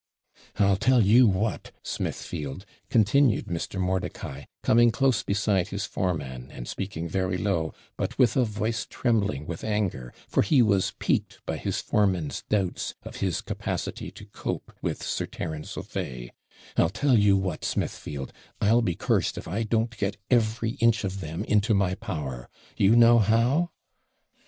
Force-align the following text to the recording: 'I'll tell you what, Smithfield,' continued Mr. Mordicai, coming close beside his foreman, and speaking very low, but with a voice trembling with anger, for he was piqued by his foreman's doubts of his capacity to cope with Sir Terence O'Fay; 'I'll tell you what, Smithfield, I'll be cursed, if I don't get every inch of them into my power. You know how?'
'I'll 0.57 0.77
tell 0.77 1.03
you 1.03 1.27
what, 1.27 1.69
Smithfield,' 1.83 2.65
continued 2.89 3.45
Mr. 3.45 3.79
Mordicai, 3.79 4.45
coming 4.63 4.89
close 4.89 5.21
beside 5.21 5.67
his 5.67 5.85
foreman, 5.85 6.49
and 6.49 6.67
speaking 6.67 7.07
very 7.07 7.37
low, 7.37 7.71
but 7.97 8.17
with 8.17 8.35
a 8.35 8.43
voice 8.43 8.87
trembling 8.89 9.45
with 9.45 9.63
anger, 9.63 10.11
for 10.27 10.41
he 10.41 10.63
was 10.63 10.93
piqued 10.97 11.41
by 11.45 11.55
his 11.55 11.79
foreman's 11.81 12.41
doubts 12.49 12.95
of 13.03 13.17
his 13.17 13.41
capacity 13.41 14.09
to 14.09 14.25
cope 14.25 14.73
with 14.81 15.03
Sir 15.03 15.27
Terence 15.27 15.77
O'Fay; 15.77 16.31
'I'll 16.77 16.89
tell 16.89 17.15
you 17.19 17.37
what, 17.37 17.63
Smithfield, 17.63 18.33
I'll 18.59 18.81
be 18.81 18.95
cursed, 18.95 19.37
if 19.37 19.47
I 19.47 19.61
don't 19.61 19.95
get 19.97 20.17
every 20.31 20.71
inch 20.79 21.03
of 21.03 21.19
them 21.19 21.43
into 21.43 21.75
my 21.75 21.93
power. 21.93 22.49
You 22.75 22.95
know 22.95 23.19
how?' 23.19 23.69